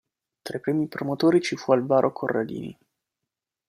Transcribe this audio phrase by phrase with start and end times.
[0.41, 2.75] Tra i primi promotori ci fu Alvaro Corradini.